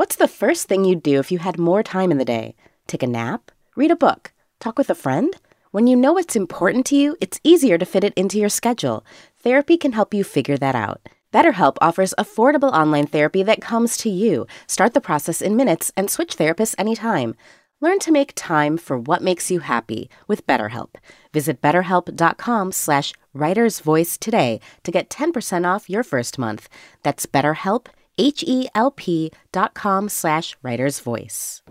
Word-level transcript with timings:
What's 0.00 0.16
the 0.16 0.28
first 0.28 0.66
thing 0.66 0.86
you'd 0.86 1.02
do 1.02 1.18
if 1.18 1.30
you 1.30 1.40
had 1.40 1.58
more 1.58 1.82
time 1.82 2.10
in 2.10 2.16
the 2.16 2.24
day? 2.24 2.54
Take 2.86 3.02
a 3.02 3.06
nap? 3.06 3.50
Read 3.76 3.90
a 3.90 3.94
book? 3.94 4.32
Talk 4.58 4.78
with 4.78 4.88
a 4.88 4.94
friend? 4.94 5.36
When 5.72 5.86
you 5.86 5.94
know 5.94 6.14
what's 6.14 6.34
important 6.34 6.86
to 6.86 6.96
you, 6.96 7.18
it's 7.20 7.38
easier 7.44 7.76
to 7.76 7.84
fit 7.84 8.04
it 8.04 8.14
into 8.14 8.38
your 8.38 8.48
schedule. 8.48 9.04
Therapy 9.42 9.76
can 9.76 9.92
help 9.92 10.14
you 10.14 10.24
figure 10.24 10.56
that 10.56 10.74
out. 10.74 11.06
BetterHelp 11.34 11.76
offers 11.82 12.14
affordable 12.16 12.72
online 12.72 13.08
therapy 13.08 13.42
that 13.42 13.60
comes 13.60 13.98
to 13.98 14.08
you. 14.08 14.46
Start 14.66 14.94
the 14.94 15.02
process 15.02 15.42
in 15.42 15.54
minutes 15.54 15.92
and 15.98 16.08
switch 16.08 16.38
therapists 16.38 16.74
anytime. 16.78 17.34
Learn 17.82 17.98
to 17.98 18.10
make 18.10 18.32
time 18.34 18.78
for 18.78 18.98
what 18.98 19.22
makes 19.22 19.50
you 19.50 19.60
happy 19.60 20.08
with 20.26 20.46
BetterHelp. 20.46 20.94
Visit 21.34 21.60
betterhelp.com 21.60 22.72
slash 22.72 23.12
writersvoice 23.36 24.18
today 24.18 24.60
to 24.82 24.90
get 24.90 25.10
10% 25.10 25.66
off 25.66 25.90
your 25.90 26.02
first 26.02 26.38
month. 26.38 26.70
That's 27.02 27.26
betterhelp, 27.26 27.88
H-E-L-P 28.20 29.32
dot 29.50 29.72
com 29.72 30.10
slash 30.10 30.56
writersvoice. 30.62 31.62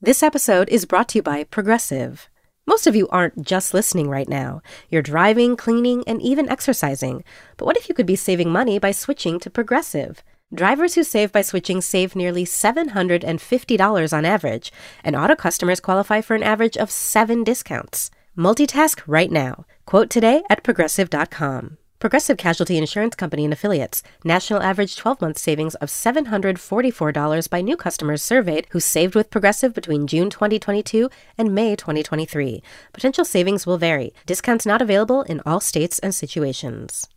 This 0.00 0.22
episode 0.22 0.68
is 0.70 0.86
brought 0.86 1.10
to 1.10 1.18
you 1.18 1.22
by 1.22 1.44
Progressive. 1.44 2.28
Most 2.66 2.86
of 2.86 2.96
you 2.96 3.06
aren't 3.08 3.44
just 3.44 3.74
listening 3.74 4.08
right 4.08 4.28
now. 4.28 4.62
You're 4.88 5.02
driving, 5.02 5.56
cleaning, 5.56 6.04
and 6.06 6.22
even 6.22 6.48
exercising. 6.48 7.22
But 7.58 7.66
what 7.66 7.76
if 7.76 7.88
you 7.88 7.94
could 7.94 8.06
be 8.06 8.16
saving 8.16 8.50
money 8.50 8.78
by 8.78 8.92
switching 8.92 9.38
to 9.40 9.50
Progressive? 9.50 10.24
Drivers 10.54 10.94
who 10.94 11.04
save 11.04 11.32
by 11.32 11.42
switching 11.42 11.82
save 11.82 12.16
nearly 12.16 12.44
$750 12.46 14.12
on 14.16 14.24
average, 14.24 14.72
and 15.02 15.16
auto 15.16 15.34
customers 15.36 15.80
qualify 15.80 16.22
for 16.22 16.34
an 16.34 16.42
average 16.42 16.78
of 16.78 16.90
seven 16.90 17.44
discounts. 17.44 18.10
Multitask 18.38 19.02
right 19.06 19.30
now. 19.30 19.66
Quote 19.84 20.08
today 20.08 20.42
at 20.48 20.62
progressive.com. 20.62 21.76
Progressive 22.04 22.36
Casualty 22.36 22.76
Insurance 22.76 23.14
Company 23.14 23.44
and 23.44 23.52
affiliates. 23.54 24.02
National 24.24 24.62
average 24.62 24.94
12 24.94 25.22
month 25.22 25.38
savings 25.38 25.74
of 25.76 25.88
$744 25.88 27.48
by 27.48 27.62
new 27.62 27.78
customers 27.78 28.20
surveyed 28.20 28.66
who 28.72 28.78
saved 28.78 29.14
with 29.14 29.30
Progressive 29.30 29.72
between 29.72 30.06
June 30.06 30.28
2022 30.28 31.08
and 31.38 31.54
May 31.54 31.74
2023. 31.74 32.62
Potential 32.92 33.24
savings 33.24 33.64
will 33.64 33.78
vary. 33.78 34.12
Discounts 34.26 34.66
not 34.66 34.82
available 34.82 35.22
in 35.22 35.40
all 35.46 35.60
states 35.60 35.98
and 36.00 36.14
situations. 36.14 37.08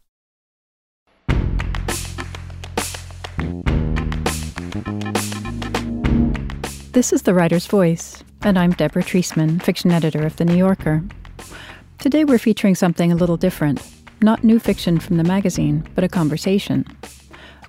This 6.94 7.12
is 7.12 7.23
The 7.23 7.34
Writer's 7.34 7.67
Voice, 7.67 8.23
and 8.42 8.58
I'm 8.58 8.72
Deborah 8.72 9.03
Treisman, 9.03 9.62
fiction 9.62 9.92
editor 9.92 10.25
of 10.25 10.38
The 10.38 10.45
New 10.45 10.56
Yorker. 10.56 11.03
Today 11.97 12.23
we're 12.23 12.38
featuring 12.38 12.75
something 12.75 13.12
a 13.12 13.16
little 13.16 13.36
different. 13.36 13.81
Not 14.22 14.44
new 14.44 14.58
fiction 14.58 15.00
from 15.00 15.18
the 15.18 15.23
magazine, 15.23 15.88
but 15.94 16.04
a 16.04 16.10
conversation. 16.10 16.86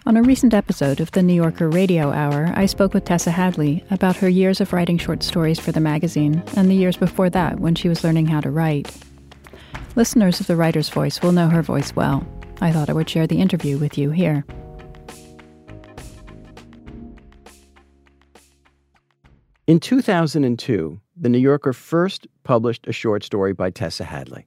On 0.07 0.17
a 0.17 0.23
recent 0.23 0.55
episode 0.55 0.99
of 0.99 1.11
the 1.11 1.23
New 1.23 1.35
Yorker 1.35 1.69
Radio 1.69 2.11
Hour, 2.11 2.51
I 2.55 2.65
spoke 2.65 2.95
with 2.95 3.05
Tessa 3.05 3.31
Hadley 3.31 3.85
about 3.91 4.17
her 4.17 4.29
years 4.31 4.59
of 4.63 4.73
writing 4.73 4.97
short 4.97 5.23
stories 5.23 5.61
for 5.61 5.73
the 5.73 5.81
magazine 5.81 6.43
and 6.57 6.71
the 6.71 6.75
years 6.75 6.97
before 6.97 7.29
that 7.31 7.61
when 7.61 7.75
she 7.75 7.91
was 7.91 8.03
learning 8.03 8.29
how 8.29 8.41
to 8.41 8.51
write. 8.51 8.91
Listeners 9.95 10.41
of 10.41 10.47
The 10.47 10.57
Writer's 10.57 10.89
Voice 10.89 11.21
will 11.21 11.33
know 11.33 11.49
her 11.49 11.61
voice 11.61 11.95
well. 11.95 12.27
I 12.62 12.73
thought 12.73 12.89
I 12.89 12.95
would 12.95 13.11
share 13.11 13.27
the 13.27 13.43
interview 13.43 13.77
with 13.77 13.99
you 13.99 14.11
here. 14.11 14.47
In 19.67 19.81
2002, 19.81 20.99
The 21.15 21.29
New 21.29 21.37
Yorker 21.37 21.75
first 21.75 22.27
published 22.43 22.87
a 22.87 22.93
short 22.93 23.23
story 23.23 23.53
by 23.53 23.69
Tessa 23.69 24.05
Hadley. 24.05 24.47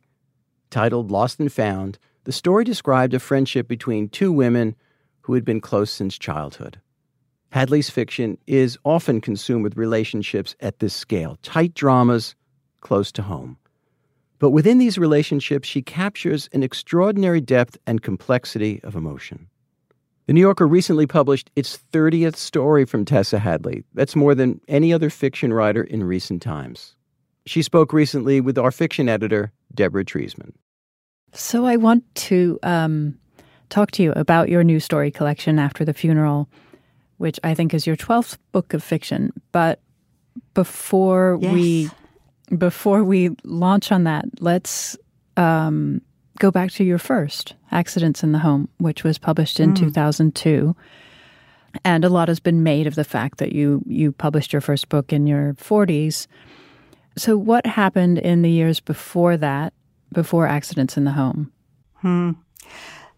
Titled 0.71 1.11
Lost 1.11 1.39
and 1.39 1.51
Found, 1.53 1.99
the 2.23 2.31
story 2.31 2.63
described 2.63 3.13
a 3.13 3.19
friendship 3.19 3.67
between 3.67 4.09
two 4.09 4.31
women 4.31 4.75
who 5.21 5.33
had 5.33 5.45
been 5.45 5.61
close 5.61 5.91
since 5.91 6.17
childhood. 6.17 6.79
Hadley's 7.51 7.89
fiction 7.89 8.37
is 8.47 8.77
often 8.85 9.19
consumed 9.21 9.63
with 9.63 9.77
relationships 9.77 10.55
at 10.61 10.79
this 10.79 10.93
scale, 10.93 11.37
tight 11.43 11.73
dramas 11.73 12.33
close 12.79 13.11
to 13.11 13.21
home. 13.21 13.57
But 14.39 14.51
within 14.51 14.79
these 14.79 14.97
relationships, 14.97 15.67
she 15.67 15.81
captures 15.81 16.49
an 16.53 16.63
extraordinary 16.63 17.41
depth 17.41 17.77
and 17.85 18.01
complexity 18.01 18.79
of 18.83 18.95
emotion. 18.95 19.47
The 20.25 20.33
New 20.33 20.41
Yorker 20.41 20.67
recently 20.67 21.05
published 21.05 21.51
its 21.55 21.77
30th 21.91 22.37
story 22.37 22.85
from 22.85 23.03
Tessa 23.03 23.37
Hadley. 23.37 23.83
That's 23.93 24.15
more 24.15 24.33
than 24.33 24.61
any 24.67 24.93
other 24.93 25.09
fiction 25.09 25.53
writer 25.53 25.83
in 25.83 26.03
recent 26.03 26.41
times. 26.41 26.95
She 27.45 27.61
spoke 27.61 27.91
recently 27.91 28.39
with 28.39 28.57
our 28.57 28.71
fiction 28.71 29.09
editor, 29.09 29.51
Deborah 29.73 30.05
Treisman. 30.05 30.53
So 31.33 31.65
I 31.65 31.77
want 31.77 32.03
to 32.15 32.59
um, 32.63 33.17
talk 33.69 33.91
to 33.91 34.03
you 34.03 34.11
about 34.13 34.49
your 34.49 34.63
new 34.63 34.79
story 34.79 35.11
collection, 35.11 35.59
After 35.59 35.85
the 35.85 35.93
Funeral, 35.93 36.49
which 37.17 37.39
I 37.43 37.53
think 37.53 37.73
is 37.73 37.87
your 37.87 37.95
12th 37.95 38.37
book 38.51 38.73
of 38.73 38.83
fiction. 38.83 39.31
But 39.51 39.79
before 40.53 41.37
Yes. 41.41 41.53
we 41.53 41.89
before 42.57 43.03
we 43.03 43.29
launch 43.45 43.93
on 43.93 44.03
that, 44.03 44.25
let's 44.41 44.97
um, 45.37 46.01
go 46.39 46.51
back 46.51 46.71
to 46.71 46.83
your 46.83 46.97
first, 46.97 47.53
Accidents 47.71 48.23
in 48.23 48.33
the 48.33 48.39
Home, 48.39 48.67
which 48.77 49.05
was 49.05 49.17
published 49.17 49.59
in 49.61 49.73
2002. 49.73 50.75
And 51.85 52.03
a 52.03 52.09
lot 52.09 52.27
has 52.27 52.41
been 52.41 52.63
made 52.63 52.87
of 52.87 52.95
the 52.95 53.05
fact 53.05 53.37
that 53.37 53.53
you 53.53 53.81
you 53.87 54.11
published 54.11 54.51
your 54.51 54.61
first 54.61 54.89
book 54.89 55.13
in 55.13 55.27
your 55.27 55.53
40s. 55.53 56.27
So 57.17 57.37
what 57.37 57.65
happened 57.65 58.19
in 58.19 58.41
the 58.41 58.49
years 58.49 58.79
before 58.79 59.37
that, 59.37 59.73
before 60.13 60.47
Accidents 60.47 60.97
in 60.97 61.03
the 61.03 61.11
Home? 61.11 61.51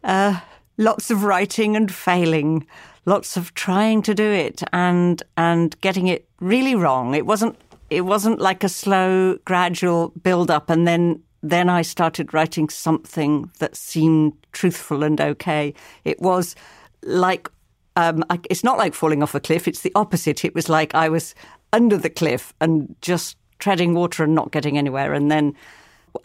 Uh, 0.03 0.39
lots 0.77 1.11
of 1.11 1.23
writing 1.23 1.75
and 1.75 1.91
failing, 1.91 2.65
lots 3.05 3.37
of 3.37 3.53
trying 3.53 4.01
to 4.03 4.13
do 4.13 4.29
it 4.29 4.63
and 4.73 5.23
and 5.37 5.79
getting 5.81 6.07
it 6.07 6.27
really 6.39 6.75
wrong. 6.75 7.13
It 7.13 7.25
wasn't 7.25 7.57
it 7.89 8.01
wasn't 8.01 8.39
like 8.39 8.63
a 8.63 8.69
slow, 8.69 9.37
gradual 9.45 10.09
build 10.23 10.49
up, 10.49 10.69
and 10.69 10.87
then 10.87 11.21
then 11.41 11.69
I 11.69 11.81
started 11.83 12.33
writing 12.33 12.69
something 12.69 13.51
that 13.59 13.75
seemed 13.75 14.33
truthful 14.53 15.03
and 15.03 15.19
okay. 15.19 15.73
It 16.03 16.21
was 16.21 16.55
like 17.03 17.49
um, 17.95 18.23
I, 18.29 18.39
it's 18.49 18.63
not 18.63 18.77
like 18.77 18.93
falling 18.93 19.21
off 19.21 19.35
a 19.35 19.39
cliff. 19.39 19.67
It's 19.67 19.81
the 19.81 19.91
opposite. 19.93 20.43
It 20.43 20.55
was 20.55 20.67
like 20.67 20.95
I 20.95 21.09
was 21.09 21.35
under 21.71 21.97
the 21.97 22.09
cliff 22.09 22.53
and 22.59 22.95
just 23.01 23.37
treading 23.63 23.93
water 23.93 24.25
and 24.25 24.35
not 24.35 24.51
getting 24.51 24.77
anywhere. 24.77 25.13
And 25.13 25.31
then 25.31 25.55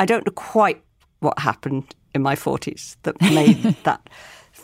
I 0.01 0.07
don't 0.07 0.27
know 0.27 0.33
quite 0.33 0.83
what 1.21 1.39
happened 1.39 1.95
in 2.13 2.21
my 2.21 2.35
forties 2.35 2.97
that 3.05 3.21
made 3.21 3.63
that. 3.85 4.11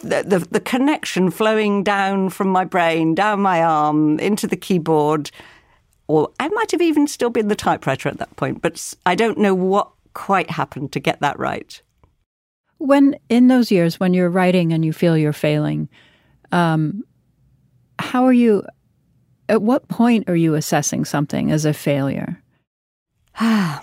The, 0.01 0.25
the, 0.27 0.39
the 0.51 0.61
connection 0.61 1.31
flowing 1.31 1.85
down 1.85 2.29
from 2.31 2.49
my 2.49 2.65
brain, 2.65 3.15
down 3.15 3.41
my 3.41 3.63
arm, 3.63 4.19
into 4.19 4.49
the 4.49 4.57
keyboard, 4.57 5.31
or 6.09 6.31
I 6.41 6.49
might 6.49 6.73
have 6.73 6.83
even 6.83 7.07
still 7.07 7.31
been 7.31 7.47
the 7.47 7.55
typewriter 7.55 8.09
at 8.09 8.19
that 8.19 8.35
point, 8.35 8.61
but 8.61 8.93
I 9.07 9.15
don't 9.15 9.39
know 9.39 9.55
what 9.55 9.89
quite 10.13 10.51
happened 10.51 10.91
to 10.93 11.01
get 11.01 11.21
that 11.21 11.39
right. 11.39 11.81
When 12.79 13.17
in 13.29 13.47
those 13.47 13.71
years 13.71 14.01
when 14.01 14.15
you're 14.15 14.29
writing 14.29 14.73
and 14.73 14.85
you 14.85 14.93
feel 14.93 15.17
you're 15.17 15.33
failing, 15.33 15.89
um, 16.51 17.05
how 18.01 18.25
are 18.25 18.33
you? 18.33 18.65
At 19.49 19.63
what 19.63 19.87
point 19.87 20.29
are 20.29 20.37
you 20.37 20.55
assessing 20.55 21.05
something 21.05 21.53
as 21.53 21.65
a 21.65 21.73
failure? 21.73 22.43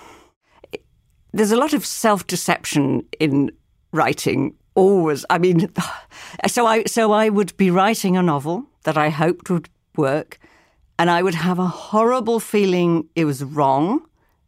there's 1.34 1.52
a 1.52 1.58
lot 1.58 1.74
of 1.74 1.86
self-deception 1.86 3.06
in 3.20 3.52
writing 3.92 4.56
always. 4.76 5.26
I 5.30 5.38
mean 5.38 5.70
so 6.48 6.66
i 6.66 6.84
so 6.86 7.12
i 7.12 7.30
would 7.30 7.56
be 7.58 7.70
writing 7.70 8.18
a 8.18 8.24
novel 8.24 8.66
that 8.84 8.98
i 8.98 9.10
hoped 9.10 9.50
would 9.50 9.70
work 9.98 10.40
and 10.98 11.10
i 11.10 11.22
would 11.22 11.36
have 11.36 11.60
a 11.60 11.68
horrible 11.68 12.40
feeling 12.40 13.08
it 13.16 13.26
was 13.26 13.44
wrong 13.44 14.02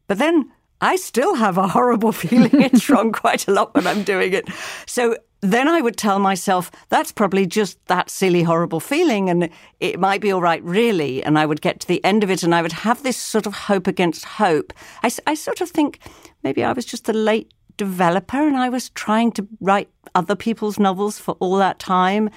but 0.07 0.17
then 0.17 0.49
i 0.79 0.95
still 0.95 1.35
have 1.35 1.57
a 1.57 1.67
horrible 1.67 2.11
feeling 2.23 2.61
it's 2.61 2.89
wrong 2.89 3.11
quite 3.11 3.47
a 3.47 3.51
lot 3.51 3.75
when 3.75 3.85
i'm 3.85 4.03
doing 4.03 4.33
it. 4.33 4.47
So 4.85 5.17
then 5.43 5.67
I 5.67 5.81
would 5.81 5.97
tell 5.97 6.19
myself, 6.19 6.71
that's 6.87 7.11
probably 7.11 7.45
just 7.45 7.85
that 7.87 8.09
silly, 8.09 8.43
horrible 8.43 8.79
feeling, 8.79 9.29
and 9.29 9.49
it 9.81 9.99
might 9.99 10.21
be 10.21 10.31
all 10.31 10.41
right, 10.41 10.63
really. 10.63 11.21
And 11.21 11.37
I 11.37 11.45
would 11.45 11.59
get 11.59 11.81
to 11.81 11.87
the 11.87 12.03
end 12.05 12.23
of 12.23 12.31
it, 12.31 12.43
and 12.43 12.55
I 12.55 12.61
would 12.61 12.71
have 12.71 13.03
this 13.03 13.17
sort 13.17 13.45
of 13.45 13.53
hope 13.53 13.85
against 13.85 14.23
hope. 14.23 14.71
I 15.03 15.09
sort 15.09 15.59
of 15.59 15.69
think 15.69 15.99
maybe 16.43 16.63
I 16.63 16.71
was 16.71 16.85
just 16.85 17.09
a 17.09 17.13
late 17.13 17.53
developer, 17.75 18.47
and 18.47 18.55
I 18.55 18.69
was 18.69 18.89
trying 18.91 19.33
to 19.33 19.45
write 19.59 19.89
other 20.15 20.35
people's 20.35 20.79
novels 20.79 21.19
for 21.19 21.35
all 21.41 21.57
that 21.57 21.77
time. 21.77 22.29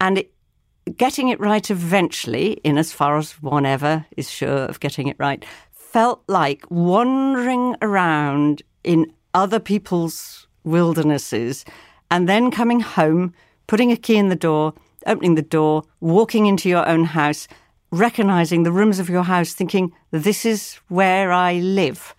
And 0.00 0.18
it, 0.18 0.32
getting 0.96 1.30
it 1.30 1.40
right 1.40 1.68
eventually, 1.68 2.52
in 2.62 2.78
as 2.78 2.92
far 2.92 3.18
as 3.18 3.32
one 3.42 3.66
ever 3.66 4.06
is 4.16 4.30
sure 4.30 4.66
of 4.66 4.78
getting 4.78 5.08
it 5.08 5.16
right, 5.18 5.44
felt 5.72 6.22
like 6.28 6.64
wandering 6.70 7.74
around 7.82 8.62
in 8.84 9.12
other 9.34 9.58
people's 9.58 10.46
wildernesses 10.62 11.64
and 12.10 12.28
then 12.28 12.50
coming 12.50 12.80
home, 12.80 13.32
putting 13.66 13.90
a 13.92 13.96
key 13.96 14.16
in 14.16 14.28
the 14.28 14.36
door, 14.36 14.74
opening 15.06 15.34
the 15.34 15.42
door, 15.42 15.82
walking 16.00 16.46
into 16.46 16.68
your 16.68 16.86
own 16.88 17.04
house, 17.04 17.48
recognizing 17.90 18.62
the 18.62 18.72
rooms 18.72 18.98
of 18.98 19.08
your 19.08 19.24
house, 19.24 19.52
thinking, 19.52 19.92
this 20.10 20.44
is 20.44 20.74
where 20.88 21.32
I 21.32 21.54
live. 21.54 22.14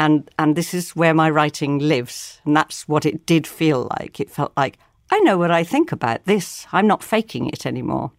And, 0.00 0.30
and 0.38 0.54
this 0.56 0.74
is 0.74 0.94
where 0.94 1.14
my 1.14 1.28
writing 1.28 1.78
lives. 1.78 2.40
And 2.44 2.56
that's 2.56 2.86
what 2.86 3.04
it 3.04 3.26
did 3.26 3.46
feel 3.46 3.88
like. 3.98 4.20
It 4.20 4.30
felt 4.30 4.52
like, 4.56 4.78
I 5.10 5.18
know 5.20 5.38
what 5.38 5.50
I 5.50 5.64
think 5.64 5.90
about 5.90 6.24
this. 6.26 6.66
I'm 6.72 6.86
not 6.86 7.02
faking 7.02 7.48
it 7.48 7.66
anymore. 7.66 8.12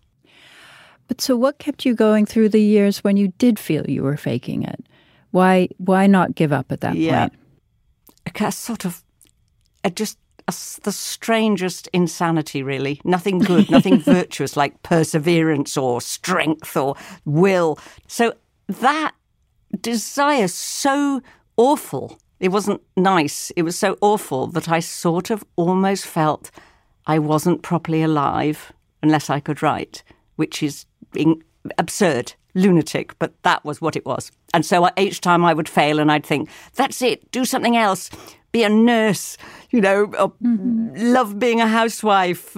But 1.08 1.22
so 1.22 1.36
what 1.36 1.58
kept 1.58 1.86
you 1.86 1.96
going 1.96 2.26
through 2.26 2.50
the 2.50 2.62
years 2.62 3.04
when 3.04 3.18
you 3.18 3.30
did 3.38 3.58
feel 3.58 3.90
you 3.90 4.04
were 4.04 4.18
faking 4.18 4.64
it? 4.64 4.86
Why 5.32 5.70
why 5.78 6.08
not 6.08 6.36
give 6.36 6.52
up 6.54 6.72
at 6.72 6.82
that 6.82 6.96
Yeah. 6.96 7.30
point? 7.30 7.34
a 8.42 8.52
sort 8.52 8.86
of 8.86 9.04
a 9.84 9.90
just 9.90 10.18
a 10.50 10.82
the 10.82 10.92
strangest 10.92 11.88
insanity, 11.94 12.64
really. 12.64 13.02
Nothing 13.04 13.40
good, 13.40 13.70
nothing 13.70 14.00
virtuous 14.18 14.58
like 14.58 14.82
perseverance 14.84 15.78
or 15.78 16.02
strength 16.02 16.76
or 16.76 16.96
will. 17.26 17.80
So 18.08 18.34
that 18.68 19.14
desire 19.82 20.48
so 20.48 21.22
awful. 21.58 22.20
It 22.40 22.50
wasn't 22.50 22.82
nice. 22.96 23.52
It 23.56 23.64
was 23.64 23.78
so 23.78 23.98
awful 24.02 24.48
that 24.48 24.70
I 24.70 24.80
sort 24.80 25.30
of 25.30 25.44
almost 25.56 26.06
felt 26.06 26.52
I 27.06 27.20
wasn't 27.20 27.64
properly 27.64 28.02
alive 28.02 28.72
unless 29.04 29.30
I 29.30 29.40
could 29.40 29.62
write, 29.62 30.04
which 30.36 30.64
is 30.64 30.86
absurd, 31.78 32.34
lunatic, 32.56 33.18
but 33.20 33.34
that 33.44 33.64
was 33.66 33.82
what 33.82 33.96
it 33.96 34.06
was. 34.06 34.32
And 34.54 34.66
so 34.66 34.90
each 34.98 35.22
time 35.22 35.44
I 35.46 35.54
would 35.54 35.70
fail 35.70 36.00
and 36.00 36.12
I'd 36.12 36.26
think, 36.26 36.50
that's 36.76 37.02
it, 37.02 37.30
do 37.32 37.46
something 37.46 37.78
else, 37.78 38.10
be 38.52 38.64
a 38.64 38.70
nurse, 38.70 39.38
you 39.70 39.82
know, 39.82 40.12
or 40.20 40.34
love 40.42 41.40
being 41.40 41.62
a 41.62 41.68
housewife, 41.68 42.58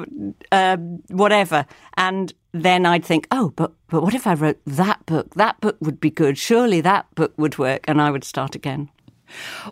uh, 0.52 0.78
whatever. 1.10 1.66
And 1.98 2.34
then 2.54 2.86
I'd 2.86 3.06
think, 3.06 3.28
oh, 3.32 3.52
but, 3.56 3.72
but 3.88 4.02
what 4.04 4.14
if 4.14 4.28
I 4.28 4.34
wrote 4.34 4.60
that 4.66 5.06
book? 5.06 5.36
That 5.36 5.60
book 5.62 5.78
would 5.82 6.00
be 6.00 6.10
good. 6.10 6.38
Surely 6.38 6.82
that 6.82 7.14
book 7.16 7.34
would 7.38 7.58
work. 7.58 7.86
And 7.88 8.02
I 8.02 8.12
would 8.12 8.24
start 8.24 8.56
again. 8.56 8.90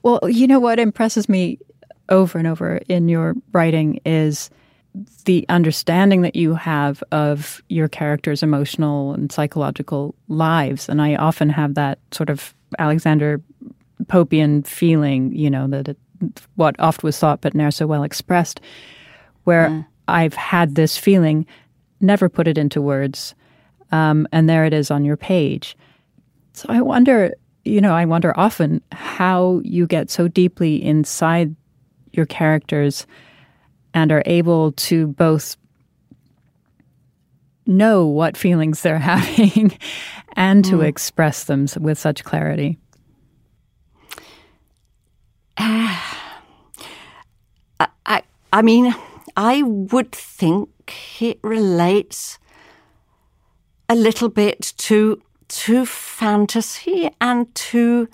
Well, 0.03 0.19
you 0.27 0.47
know 0.47 0.59
what 0.59 0.79
impresses 0.79 1.27
me 1.27 1.59
over 2.09 2.37
and 2.37 2.47
over 2.47 2.77
in 2.87 3.09
your 3.09 3.35
writing 3.51 3.99
is 4.05 4.49
the 5.25 5.45
understanding 5.49 6.21
that 6.21 6.35
you 6.35 6.55
have 6.55 7.03
of 7.11 7.61
your 7.69 7.87
characters' 7.87 8.41
emotional 8.41 9.13
and 9.13 9.31
psychological 9.31 10.15
lives. 10.27 10.89
And 10.89 11.01
I 11.01 11.15
often 11.15 11.49
have 11.49 11.75
that 11.75 11.99
sort 12.11 12.29
of 12.29 12.53
Alexander 12.79 13.41
Popian 14.07 14.65
feeling, 14.65 15.33
you 15.35 15.49
know, 15.49 15.67
that 15.67 15.89
it, 15.89 15.97
what 16.55 16.79
oft 16.79 17.03
was 17.03 17.17
thought 17.17 17.41
but 17.41 17.55
ne'er 17.55 17.71
so 17.71 17.87
well 17.87 18.03
expressed, 18.03 18.59
where 19.43 19.85
I've 20.07 20.33
had 20.33 20.75
this 20.75 20.97
feeling, 20.97 21.45
never 22.01 22.29
put 22.29 22.47
it 22.47 22.57
into 22.57 22.81
words, 22.81 23.35
um, 23.91 24.27
and 24.31 24.49
there 24.49 24.65
it 24.65 24.73
is 24.73 24.91
on 24.91 25.05
your 25.05 25.17
page. 25.17 25.77
So 26.53 26.65
I 26.69 26.81
wonder, 26.81 27.33
you 27.63 27.81
know, 27.81 27.93
I 27.93 28.05
wonder 28.05 28.37
often 28.37 28.81
how 28.91 29.61
you 29.63 29.87
get 29.87 30.09
so 30.09 30.27
deeply 30.27 30.83
inside 30.83 31.55
your 32.11 32.25
characters 32.25 33.05
and 33.93 34.11
are 34.11 34.23
able 34.25 34.71
to 34.73 35.07
both 35.07 35.57
know 37.65 38.05
what 38.05 38.35
feelings 38.35 38.81
they're 38.81 38.97
having 38.99 39.77
and 40.33 40.65
to 40.65 40.81
express 40.81 41.45
them 41.45 41.67
with 41.79 41.97
such 41.97 42.23
clarity. 42.23 42.77
I, 47.79 48.21
I 48.53 48.61
mean, 48.61 48.95
I 49.35 49.61
would 49.63 50.13
think 50.13 51.21
it 51.21 51.37
relates 51.43 52.39
a 53.89 53.95
little 53.95 54.29
bit 54.29 54.73
to 54.77 55.21
to 55.49 55.85
fantasy 55.85 57.11
and 57.19 57.53
to 57.55 58.07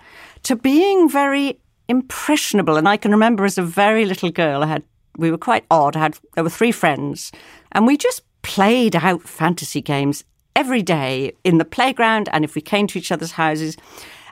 to 0.43 0.55
being 0.55 1.07
very 1.07 1.59
impressionable. 1.87 2.77
And 2.77 2.89
I 2.89 2.97
can 2.97 3.11
remember 3.11 3.45
as 3.45 3.59
a 3.59 3.63
very 3.63 4.05
little 4.05 4.31
girl, 4.31 4.63
I 4.63 4.67
had 4.67 4.83
we 5.15 5.29
were 5.29 5.37
quite 5.37 5.65
odd. 5.69 5.95
I 5.95 5.99
had 5.99 6.17
there 6.33 6.43
were 6.43 6.49
three 6.49 6.71
friends, 6.71 7.31
and 7.73 7.85
we 7.85 7.95
just 7.95 8.23
played 8.41 8.95
out 8.95 9.21
fantasy 9.21 9.81
games 9.81 10.23
every 10.55 10.81
day 10.81 11.33
in 11.43 11.59
the 11.59 11.65
playground. 11.65 12.27
And 12.31 12.43
if 12.43 12.55
we 12.55 12.61
came 12.61 12.87
to 12.87 12.97
each 12.97 13.11
other's 13.11 13.33
houses, 13.33 13.77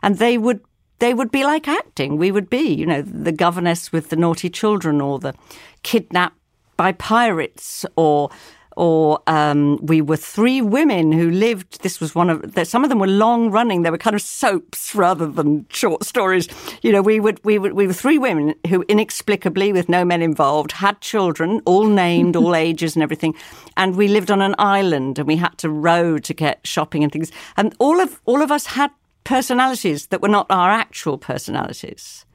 and 0.01 0.17
they 0.17 0.39
would 0.39 0.61
they 1.03 1.13
would 1.13 1.31
be 1.31 1.43
like 1.43 1.67
acting. 1.67 2.17
We 2.17 2.31
would 2.31 2.49
be, 2.49 2.73
you 2.73 2.85
know, 2.85 3.01
the 3.01 3.33
governess 3.33 3.91
with 3.91 4.09
the 4.09 4.15
naughty 4.15 4.49
children, 4.49 5.01
or 5.01 5.19
the 5.19 5.33
kidnapped 5.83 6.37
by 6.77 6.93
pirates, 6.93 7.85
or 7.97 8.29
or 8.77 9.19
um, 9.27 9.77
we 9.85 10.01
were 10.01 10.15
three 10.15 10.61
women 10.61 11.11
who 11.11 11.29
lived. 11.29 11.83
This 11.83 11.99
was 11.99 12.15
one 12.15 12.29
of 12.29 12.53
the, 12.53 12.63
some 12.63 12.85
of 12.85 12.89
them 12.89 12.99
were 12.99 13.07
long 13.07 13.51
running. 13.51 13.81
They 13.81 13.91
were 13.91 13.97
kind 13.97 14.15
of 14.15 14.21
soaps 14.21 14.95
rather 14.95 15.27
than 15.27 15.65
short 15.67 16.05
stories. 16.05 16.47
You 16.81 16.93
know, 16.93 17.01
we 17.01 17.19
would 17.19 17.43
we 17.43 17.59
would 17.59 17.73
we 17.73 17.85
were 17.85 17.91
three 17.91 18.17
women 18.17 18.55
who 18.69 18.85
inexplicably, 18.87 19.73
with 19.73 19.89
no 19.89 20.05
men 20.05 20.21
involved, 20.21 20.71
had 20.71 21.01
children, 21.01 21.61
all 21.65 21.85
named, 21.85 22.37
all 22.37 22.55
ages 22.67 22.95
and 22.95 23.03
everything, 23.03 23.35
and 23.75 23.97
we 23.97 24.07
lived 24.07 24.31
on 24.31 24.41
an 24.41 24.55
island 24.57 25.19
and 25.19 25.27
we 25.27 25.35
had 25.35 25.57
to 25.57 25.69
row 25.69 26.17
to 26.17 26.33
get 26.33 26.65
shopping 26.65 27.03
and 27.03 27.11
things. 27.11 27.29
And 27.57 27.75
all 27.77 27.99
of 27.99 28.21
all 28.23 28.41
of 28.41 28.53
us 28.53 28.67
had 28.67 28.91
personalities 29.23 30.07
that 30.07 30.21
were 30.21 30.29
not 30.29 30.45
our 30.49 30.69
actual 30.69 31.17
personalities. 31.17 32.25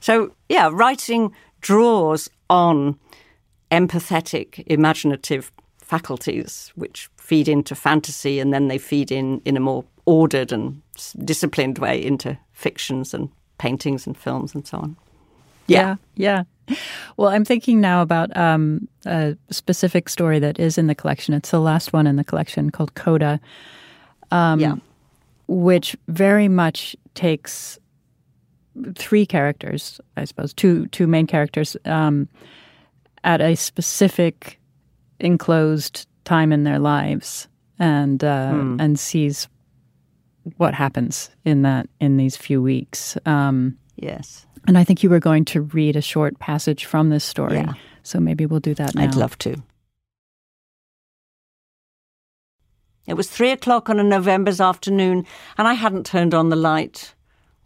So 0.00 0.32
yeah, 0.48 0.70
writing 0.72 1.32
draws 1.60 2.28
on 2.50 2.98
empathetic, 3.70 4.62
imaginative 4.66 5.52
faculties, 5.78 6.72
which 6.74 7.08
feed 7.16 7.48
into 7.48 7.74
fantasy 7.74 8.40
and 8.40 8.52
then 8.52 8.68
they 8.68 8.78
feed 8.78 9.10
in 9.10 9.40
in 9.44 9.56
a 9.56 9.60
more 9.60 9.84
ordered 10.04 10.52
and 10.52 10.82
disciplined 11.24 11.78
way 11.78 12.02
into 12.04 12.36
fictions 12.52 13.14
and 13.14 13.28
paintings 13.58 14.06
and 14.06 14.16
films 14.16 14.54
and 14.54 14.66
so 14.66 14.78
on. 14.78 14.96
Yeah, 15.66 15.96
yeah. 16.16 16.76
Well, 17.16 17.28
I'm 17.28 17.44
thinking 17.44 17.80
now 17.80 18.02
about 18.02 18.36
um, 18.36 18.88
a 19.06 19.36
specific 19.50 20.08
story 20.08 20.38
that 20.40 20.58
is 20.58 20.76
in 20.76 20.86
the 20.86 20.94
collection. 20.94 21.34
It's 21.34 21.50
the 21.50 21.60
last 21.60 21.92
one 21.92 22.06
in 22.06 22.16
the 22.16 22.24
collection 22.24 22.70
called 22.70 22.94
Coda, 22.94 23.40
yeah. 24.60 24.74
Which 25.52 25.96
very 26.08 26.48
much 26.48 26.96
takes 27.14 27.78
three 28.96 29.26
characters, 29.26 30.00
I 30.16 30.24
suppose, 30.24 30.54
two 30.54 30.86
two 30.88 31.06
main 31.06 31.26
characters 31.26 31.76
um, 31.84 32.28
at 33.24 33.40
a 33.40 33.54
specific 33.54 34.58
enclosed 35.20 36.06
time 36.24 36.52
in 36.52 36.64
their 36.64 36.78
lives, 36.78 37.48
and 37.78 38.22
uh, 38.24 38.52
and 38.78 38.98
sees 38.98 39.48
what 40.56 40.74
happens 40.74 41.30
in 41.44 41.62
that 41.62 41.86
in 42.00 42.16
these 42.16 42.36
few 42.36 42.62
weeks. 42.62 43.16
Um, 43.26 43.76
Yes. 43.96 44.46
and 44.66 44.78
I 44.78 44.84
think 44.84 45.02
you 45.02 45.10
were 45.10 45.20
going 45.20 45.44
to 45.46 45.60
read 45.60 45.96
a 45.96 46.00
short 46.02 46.38
passage 46.38 46.86
from 46.86 47.10
this 47.10 47.24
story. 47.24 47.56
Yeah. 47.58 47.74
So 48.02 48.18
maybe 48.18 48.46
we'll 48.46 48.58
do 48.58 48.74
that 48.74 48.94
now. 48.94 49.02
I'd 49.02 49.14
love 49.14 49.38
to. 49.40 49.62
It 53.06 53.14
was 53.14 53.28
three 53.28 53.50
o'clock 53.50 53.90
on 53.90 53.98
a 53.98 54.04
November's 54.04 54.60
afternoon, 54.60 55.26
and 55.58 55.66
I 55.66 55.74
hadn't 55.74 56.06
turned 56.06 56.34
on 56.34 56.50
the 56.50 56.56
light. 56.56 57.14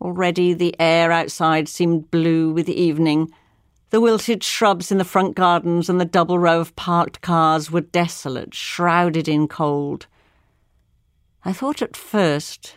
Already 0.00 0.54
the 0.54 0.74
air 0.78 1.12
outside 1.12 1.68
seemed 1.68 2.10
blue 2.10 2.50
with 2.50 2.66
the 2.66 2.80
evening. 2.80 3.30
The 3.90 4.00
wilted 4.00 4.42
shrubs 4.42 4.90
in 4.90 4.98
the 4.98 5.04
front 5.04 5.36
gardens 5.36 5.88
and 5.88 6.00
the 6.00 6.04
double 6.04 6.38
row 6.38 6.60
of 6.60 6.74
parked 6.76 7.20
cars 7.20 7.70
were 7.70 7.82
desolate, 7.82 8.54
shrouded 8.54 9.28
in 9.28 9.46
cold. 9.46 10.06
I 11.44 11.52
thought 11.52 11.82
at 11.82 11.96
first 11.96 12.76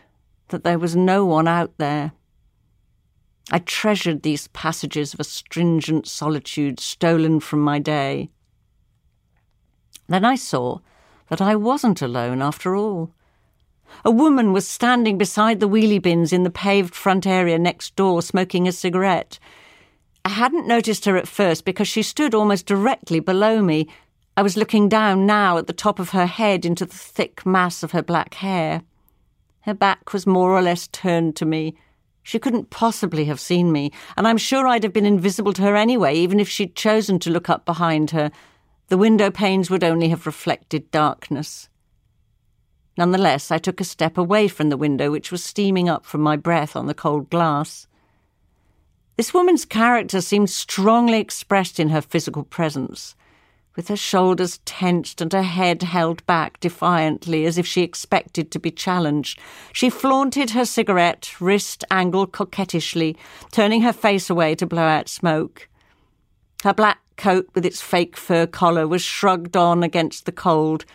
that 0.49 0.63
there 0.63 0.79
was 0.79 0.95
no 0.95 1.25
one 1.25 1.47
out 1.47 1.73
there. 1.77 2.11
I 3.51 3.59
treasured 3.59 4.21
these 4.21 4.47
passages 4.49 5.13
of 5.13 5.19
astringent 5.19 6.07
solitude 6.07 6.79
stolen 6.79 7.39
from 7.39 7.61
my 7.61 7.79
day. 7.79 8.29
Then 10.07 10.23
I 10.23 10.35
saw 10.35 10.79
that 11.29 11.41
I 11.41 11.55
wasn't 11.55 12.01
alone 12.01 12.41
after 12.41 12.75
all. 12.75 13.11
A 14.05 14.11
woman 14.11 14.53
was 14.53 14.67
standing 14.67 15.17
beside 15.17 15.59
the 15.59 15.67
wheelie 15.67 16.01
bins 16.01 16.31
in 16.31 16.43
the 16.43 16.49
paved 16.49 16.93
front 16.93 17.25
area 17.25 17.57
next 17.57 17.95
door, 17.95 18.21
smoking 18.21 18.67
a 18.67 18.71
cigarette. 18.71 19.39
I 20.25 20.29
hadn't 20.29 20.67
noticed 20.67 21.05
her 21.05 21.17
at 21.17 21.27
first 21.27 21.65
because 21.65 21.87
she 21.87 22.03
stood 22.03 22.35
almost 22.35 22.65
directly 22.65 23.19
below 23.19 23.61
me. 23.61 23.87
I 24.37 24.41
was 24.41 24.57
looking 24.57 24.89
down 24.89 25.25
now 25.25 25.57
at 25.57 25.67
the 25.67 25.73
top 25.73 25.99
of 25.99 26.11
her 26.11 26.25
head 26.25 26.65
into 26.65 26.85
the 26.85 26.95
thick 26.95 27.45
mass 27.45 27.83
of 27.83 27.91
her 27.91 28.03
black 28.03 28.35
hair. 28.35 28.83
Her 29.61 29.73
back 29.73 30.13
was 30.13 30.27
more 30.27 30.51
or 30.51 30.61
less 30.61 30.87
turned 30.87 31.35
to 31.37 31.45
me. 31.45 31.75
She 32.23 32.39
couldn't 32.39 32.69
possibly 32.69 33.25
have 33.25 33.39
seen 33.39 33.71
me, 33.71 33.91
and 34.15 34.27
I'm 34.27 34.37
sure 34.37 34.67
I'd 34.67 34.83
have 34.83 34.93
been 34.93 35.05
invisible 35.05 35.53
to 35.53 35.63
her 35.63 35.75
anyway, 35.75 36.15
even 36.15 36.39
if 36.39 36.47
she'd 36.47 36.75
chosen 36.75 37.17
to 37.19 37.29
look 37.31 37.49
up 37.49 37.65
behind 37.65 38.11
her. 38.11 38.31
The 38.89 38.97
window 38.97 39.29
panes 39.29 39.69
would 39.69 39.83
only 39.83 40.09
have 40.09 40.25
reflected 40.25 40.89
darkness. 40.89 41.69
Nonetheless, 42.97 43.51
I 43.51 43.59
took 43.59 43.79
a 43.79 43.83
step 43.83 44.17
away 44.17 44.47
from 44.47 44.69
the 44.69 44.77
window, 44.77 45.11
which 45.11 45.31
was 45.31 45.43
steaming 45.43 45.87
up 45.87 46.05
from 46.05 46.21
my 46.21 46.35
breath 46.35 46.75
on 46.75 46.87
the 46.87 46.95
cold 46.95 47.29
glass. 47.29 47.87
This 49.15 49.33
woman's 49.33 49.63
character 49.63 50.21
seemed 50.21 50.49
strongly 50.49 51.19
expressed 51.19 51.79
in 51.79 51.89
her 51.89 52.01
physical 52.01 52.43
presence, 52.43 53.15
with 53.75 53.89
her 53.89 53.95
shoulders 53.95 54.57
tensed 54.65 55.21
and 55.21 55.31
her 55.33 55.43
head 55.43 55.83
held 55.83 56.25
back 56.25 56.59
defiantly 56.59 57.45
as 57.45 57.59
if 57.59 57.67
she 57.67 57.83
expected 57.83 58.49
to 58.51 58.59
be 58.59 58.71
challenged. 58.71 59.39
She 59.71 59.91
flaunted 59.91 60.49
her 60.51 60.65
cigarette, 60.65 61.39
wrist 61.39 61.85
angled 61.91 62.31
coquettishly, 62.31 63.15
turning 63.51 63.81
her 63.83 63.93
face 63.93 64.31
away 64.31 64.55
to 64.55 64.65
blow 64.65 64.81
out 64.81 65.07
smoke. 65.07 65.68
Her 66.63 66.73
black 66.73 66.99
coat 67.17 67.49
with 67.53 67.65
its 67.65 67.81
fake 67.81 68.17
fur 68.17 68.47
collar 68.47 68.87
was 68.87 69.01
shrugged 69.01 69.55
on 69.57 69.83
against 69.83 70.25
the 70.25 70.31
cold, 70.31 70.85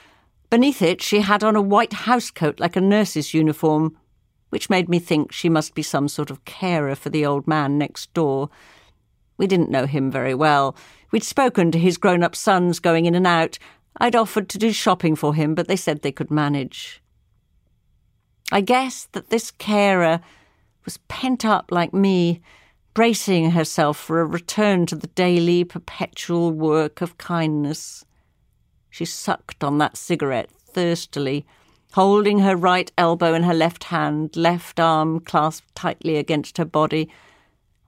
Beneath 0.55 0.83
it, 0.83 1.03
she 1.03 1.19
had 1.19 1.43
on 1.43 1.57
a 1.57 1.61
white 1.61 1.91
housecoat 1.91 2.61
like 2.61 2.77
a 2.77 2.81
nurse's 2.81 3.35
uniform, 3.35 3.97
which 4.51 4.71
made 4.71 4.89
me 4.89 5.01
think 5.01 5.33
she 5.33 5.49
must 5.49 5.75
be 5.75 5.83
some 5.83 6.07
sort 6.07 6.31
of 6.31 6.45
carer 6.45 6.95
for 6.95 7.11
the 7.11 7.27
old 7.27 7.49
man 7.49 7.77
next 7.77 8.15
door. 8.15 8.51
We 9.37 9.49
didn't 9.49 9.73
know 9.73 9.87
him 9.87 10.13
very 10.13 10.33
well. 10.33 10.77
We'd 11.11 11.25
spoken 11.25 11.73
to 11.73 11.79
his 11.81 11.97
grown 11.97 12.23
up 12.23 12.37
sons 12.37 12.79
going 12.79 13.07
in 13.07 13.17
and 13.17 13.27
out. 13.27 13.59
I'd 13.97 14.15
offered 14.15 14.49
to 14.51 14.59
do 14.59 14.71
shopping 14.71 15.17
for 15.17 15.35
him, 15.35 15.57
but 15.57 15.67
they 15.67 15.75
said 15.75 16.03
they 16.03 16.13
could 16.13 16.31
manage. 16.31 17.03
I 18.53 18.61
guess 18.61 19.09
that 19.11 19.31
this 19.31 19.51
carer 19.51 20.21
was 20.85 20.99
pent 21.09 21.45
up 21.45 21.73
like 21.73 21.93
me, 21.93 22.43
bracing 22.95 23.51
herself 23.51 23.99
for 23.99 24.21
a 24.21 24.25
return 24.25 24.87
to 24.87 24.95
the 24.95 25.09
daily, 25.09 25.65
perpetual 25.65 26.53
work 26.53 27.01
of 27.01 27.19
kindness. 27.19 28.05
She 28.89 29.05
sucked 29.05 29.65
on 29.65 29.79
that 29.79 29.97
cigarette 29.97 30.51
thirstily, 30.51 31.45
holding 31.93 32.39
her 32.39 32.57
right 32.57 32.91
elbow 32.97 33.35
in 33.35 33.43
her 33.43 33.55
left 33.55 33.85
hand, 33.85 34.37
left 34.37 34.79
arm 34.79 35.21
clasped 35.21 35.75
tightly 35.75 36.17
against 36.17 36.57
her 36.59 36.65
body. 36.65 37.11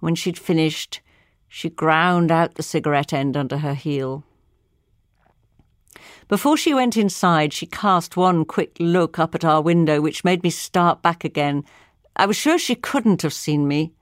When 0.01 0.17
she'd 0.17 0.39
finished, 0.39 1.01
she 1.49 1.71
ground 1.71 2.33
out 2.33 2.57
the 2.57 2.63
cigarette 2.65 3.13
end 3.13 3.37
under 3.37 3.59
her 3.59 3.75
heel. 3.75 4.25
Before 6.29 6.57
she 6.57 6.75
went 6.75 6.97
inside, 6.97 7.53
she 7.53 7.67
cast 7.67 8.17
one 8.17 8.45
quick 8.45 8.77
look 8.81 9.21
up 9.21 9.35
at 9.37 9.45
our 9.45 9.63
window, 9.63 10.01
which 10.01 10.25
made 10.25 10.43
me 10.43 10.51
start 10.51 11.01
back 11.01 11.25
again. 11.25 11.65
I 12.17 12.27
was 12.27 12.37
sure 12.37 12.59
she 12.59 12.75
couldn't 12.75 13.23
have 13.23 13.33
seen 13.33 13.69
me, 13.69 13.93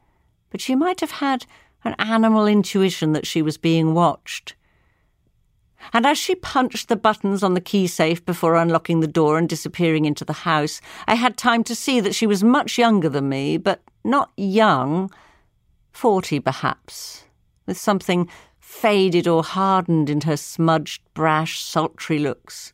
but 0.55 0.61
she 0.61 0.77
might 0.77 1.01
have 1.01 1.11
had 1.11 1.47
an 1.83 1.97
animal 1.99 2.47
intuition 2.47 3.13
that 3.13 3.27
she 3.27 3.43
was 3.43 3.59
being 3.59 3.93
watched. 3.93 4.55
And 5.93 6.07
as 6.07 6.17
she 6.17 6.37
punched 6.37 6.89
the 6.89 6.95
buttons 6.95 7.43
on 7.43 7.55
the 7.55 7.61
key 7.61 7.89
safe 7.89 8.25
before 8.25 8.55
unlocking 8.55 9.01
the 9.01 9.09
door 9.09 9.37
and 9.37 9.49
disappearing 9.49 10.05
into 10.05 10.25
the 10.25 10.33
house, 10.33 10.81
I 11.09 11.17
had 11.17 11.37
time 11.37 11.65
to 11.65 11.75
see 11.75 11.99
that 11.99 12.15
she 12.15 12.29
was 12.29 12.45
much 12.45 12.79
younger 12.79 13.09
than 13.09 13.29
me, 13.29 13.57
but 13.57 13.83
not 14.05 14.31
young, 14.37 15.11
forty 15.91 16.39
perhaps, 16.39 17.25
with 17.67 17.77
something 17.77 18.29
faded 18.61 19.27
or 19.27 19.43
hardened 19.43 20.09
in 20.09 20.21
her 20.21 20.37
smudged, 20.37 21.03
brash, 21.15 21.65
sultry 21.65 22.21
looks. 22.21 22.73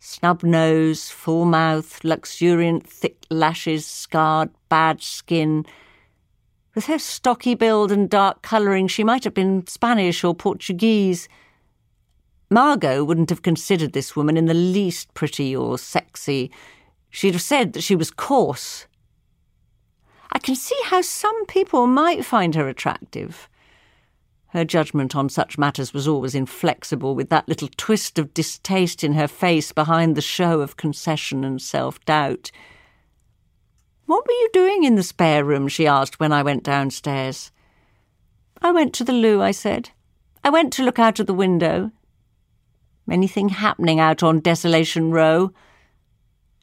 Snub 0.00 0.42
nose, 0.42 1.10
full 1.10 1.44
mouth, 1.44 2.02
luxuriant, 2.02 2.88
thick 2.88 3.24
lashes, 3.30 3.86
scarred, 3.86 4.50
bad 4.68 5.00
skin. 5.00 5.64
With 6.74 6.86
her 6.86 6.98
stocky 6.98 7.54
build 7.54 7.90
and 7.90 8.08
dark 8.08 8.42
colouring, 8.42 8.86
she 8.86 9.02
might 9.02 9.24
have 9.24 9.34
been 9.34 9.66
Spanish 9.66 10.22
or 10.22 10.34
Portuguese. 10.34 11.28
Margot 12.48 13.04
wouldn't 13.04 13.30
have 13.30 13.42
considered 13.42 13.92
this 13.92 14.14
woman 14.14 14.36
in 14.36 14.46
the 14.46 14.54
least 14.54 15.12
pretty 15.14 15.54
or 15.54 15.78
sexy. 15.78 16.50
She'd 17.10 17.34
have 17.34 17.42
said 17.42 17.72
that 17.72 17.82
she 17.82 17.96
was 17.96 18.10
coarse. 18.10 18.86
I 20.32 20.38
can 20.38 20.54
see 20.54 20.78
how 20.84 21.00
some 21.00 21.44
people 21.46 21.88
might 21.88 22.24
find 22.24 22.54
her 22.54 22.68
attractive. 22.68 23.48
Her 24.48 24.64
judgment 24.64 25.14
on 25.14 25.28
such 25.28 25.58
matters 25.58 25.92
was 25.92 26.08
always 26.08 26.34
inflexible, 26.34 27.14
with 27.14 27.30
that 27.30 27.48
little 27.48 27.68
twist 27.76 28.18
of 28.18 28.34
distaste 28.34 29.04
in 29.04 29.12
her 29.14 29.28
face 29.28 29.72
behind 29.72 30.16
the 30.16 30.22
show 30.22 30.60
of 30.60 30.76
concession 30.76 31.44
and 31.44 31.60
self 31.60 32.04
doubt. 32.04 32.50
What 34.10 34.26
were 34.26 34.32
you 34.32 34.48
doing 34.52 34.82
in 34.82 34.96
the 34.96 35.04
spare 35.04 35.44
room? 35.44 35.68
she 35.68 35.86
asked 35.86 36.18
when 36.18 36.32
I 36.32 36.42
went 36.42 36.64
downstairs. 36.64 37.52
I 38.60 38.72
went 38.72 38.92
to 38.94 39.04
the 39.04 39.12
loo, 39.12 39.40
I 39.40 39.52
said. 39.52 39.90
I 40.42 40.50
went 40.50 40.72
to 40.72 40.82
look 40.82 40.98
out 40.98 41.20
of 41.20 41.28
the 41.28 41.32
window. 41.32 41.92
Anything 43.08 43.50
happening 43.50 44.00
out 44.00 44.24
on 44.24 44.40
Desolation 44.40 45.12
Row? 45.12 45.52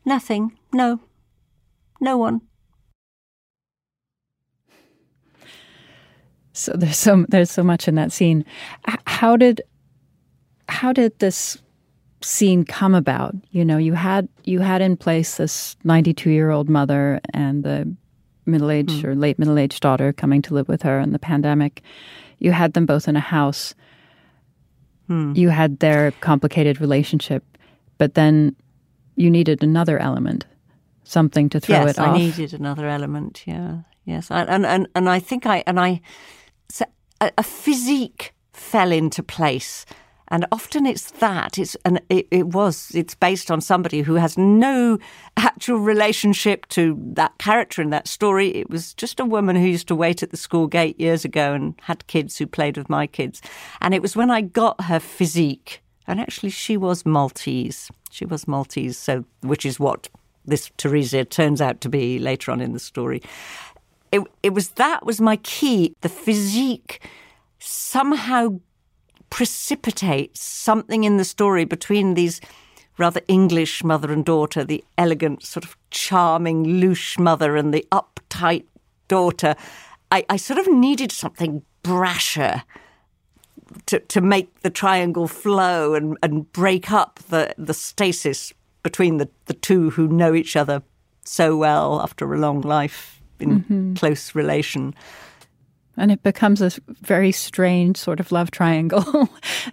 Nothing, 0.04 0.58
no. 0.74 1.00
No 2.02 2.18
one. 2.18 2.42
So 6.52 6.74
there's 6.76 6.98
so 6.98 7.26
there's 7.30 7.50
so 7.50 7.64
much 7.64 7.88
in 7.88 7.96
that 7.96 8.12
scene. 8.12 8.44
How 9.06 9.38
did 9.38 9.62
how 10.68 10.92
did 10.92 11.18
this 11.20 11.58
scene 12.22 12.64
come 12.64 12.96
about? 12.96 13.36
You 13.52 13.66
know, 13.66 13.78
you 13.78 13.94
had 13.94 14.28
you 14.44 14.60
had 14.60 14.82
in 14.82 14.98
place 14.98 15.38
this 15.38 15.76
92 15.84 16.30
year 16.30 16.52
old 16.52 16.70
mother 16.70 17.20
and 17.34 17.64
the 17.64 17.94
middle 18.46 18.72
aged 18.72 19.04
mm. 19.04 19.06
or 19.06 19.16
late 19.16 19.38
middle 19.38 19.60
aged 19.60 19.82
daughter 19.82 20.14
coming 20.14 20.42
to 20.44 20.54
live 20.54 20.68
with 20.68 20.82
her 20.84 21.00
in 21.00 21.12
the 21.12 21.20
pandemic. 21.20 21.82
You 22.40 22.52
had 22.52 22.74
them 22.74 22.86
both 22.86 23.08
in 23.08 23.16
a 23.16 23.22
house. 23.22 23.76
Mm. 25.10 25.36
You 25.36 25.50
had 25.50 25.80
their 25.80 26.12
complicated 26.22 26.82
relationship, 26.82 27.44
but 27.98 28.14
then 28.14 28.56
you 29.16 29.30
needed 29.30 29.64
another 29.64 29.98
element, 29.98 30.46
something 31.04 31.50
to 31.50 31.60
throw 31.60 31.78
yes, 31.78 31.92
it 31.92 32.00
off. 32.00 32.10
I 32.10 32.18
needed 32.18 32.54
another 32.54 32.88
element. 32.88 33.44
Yeah, 33.46 33.80
yes, 34.06 34.30
I, 34.32 34.44
and 34.44 34.66
and 34.66 34.88
and 34.96 35.10
I 35.10 35.20
think 35.20 35.46
I 35.46 35.64
and 35.66 35.80
I 35.80 36.02
so 36.70 36.86
a, 37.22 37.32
a 37.38 37.44
physique 37.44 38.34
fell 38.54 38.92
into 38.92 39.24
place 39.24 39.86
and 40.30 40.46
often 40.52 40.86
it's 40.86 41.12
that 41.12 41.58
it's 41.58 41.76
and 41.86 42.02
it, 42.10 42.28
it, 42.32 42.48
was 42.48 42.92
it's 42.94 43.16
based 43.16 43.50
on 43.50 43.62
somebody 43.62 44.02
who 44.02 44.16
has 44.16 44.38
no 44.38 44.98
actual 45.38 45.78
relationship 45.78 46.68
to 46.70 46.98
that 47.14 47.38
character 47.38 47.82
in 47.82 47.90
that 47.92 48.08
story. 48.08 48.50
It 48.50 48.70
was 48.70 48.94
just 48.94 49.20
a 49.20 49.26
woman 49.26 49.56
who 49.56 49.66
used 49.66 49.88
to 49.88 49.96
wait 49.96 50.24
at 50.24 50.32
the 50.32 50.38
school 50.38 50.68
gate 50.68 51.00
years 51.00 51.24
ago 51.24 51.54
and 51.54 51.76
had 51.84 52.06
kids 52.08 52.38
who 52.38 52.46
played 52.46 52.78
with 52.78 52.90
my 52.90 53.08
kids. 53.08 53.42
And 53.82 53.94
it 53.94 54.02
was 54.02 54.16
when 54.16 54.32
i 54.32 54.42
got 54.42 54.82
her 54.86 55.00
physique. 55.00 55.82
And 56.08 56.20
actually 56.20 56.50
she 56.50 56.78
was 56.78 57.06
maltese. 57.06 57.90
She 58.10 58.26
was 58.26 58.48
maltese 58.48 58.98
so 58.98 59.24
which 59.42 59.66
is 59.66 59.80
what 59.80 60.10
this 60.46 60.72
teresa 60.78 61.26
turns 61.26 61.62
out 61.62 61.82
to 61.82 61.90
be 61.90 62.20
later 62.20 62.52
on 62.52 62.62
in 62.62 62.74
the 62.74 62.80
story. 62.80 63.22
It, 64.12 64.22
it 64.42 64.54
was 64.54 64.70
that 64.72 65.06
was 65.06 65.20
my 65.22 65.38
key. 65.38 65.96
The 66.02 66.10
physique 66.10 67.02
somehow 67.60 68.60
precipitates 69.30 70.42
something 70.42 71.04
in 71.04 71.18
the 71.18 71.26
story 71.26 71.66
between 71.66 72.14
these 72.14 72.42
rather 72.98 73.22
English 73.28 73.84
mother 73.84 74.12
and 74.12 74.26
daughter, 74.26 74.64
the 74.64 74.84
elegant, 74.98 75.44
sort 75.44 75.64
of 75.64 75.78
charming, 75.92 76.66
louche 76.66 77.20
mother, 77.20 77.56
and 77.56 77.74
the 77.74 77.86
uptight 77.92 78.66
daughter. 79.08 79.56
I, 80.12 80.26
I 80.30 80.38
sort 80.38 80.60
of 80.60 80.68
needed 80.68 81.12
something 81.12 81.64
brasher 81.84 82.64
to, 83.86 84.00
to 84.00 84.22
make 84.22 84.62
the 84.62 84.70
triangle 84.70 85.28
flow 85.28 85.94
and, 85.94 86.18
and 86.24 86.52
break 86.52 86.92
up 86.92 87.20
the, 87.30 87.54
the 87.58 87.74
stasis 87.74 88.54
between 88.84 89.18
the, 89.18 89.30
the 89.46 89.54
two 89.54 89.90
who 89.92 90.08
know 90.08 90.34
each 90.34 90.56
other 90.56 90.82
so 91.24 91.58
well 91.58 92.02
after 92.02 92.34
a 92.34 92.40
long 92.40 92.62
life 92.62 93.22
in 93.40 93.62
mm-hmm. 93.62 93.94
close 93.96 94.34
relation. 94.34 94.96
And 95.98 96.12
it 96.12 96.22
becomes 96.22 96.62
a 96.62 96.72
very 97.02 97.32
strange 97.32 97.98
sort 97.98 98.20
of 98.20 98.32
love 98.32 98.52
triangle 98.52 99.00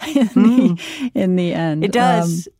in, 0.06 0.28
mm. 0.28 0.78
the, 0.78 1.20
in 1.20 1.36
the 1.36 1.52
end. 1.52 1.84
It 1.84 1.92
does. 1.92 2.48
Um, 2.48 2.54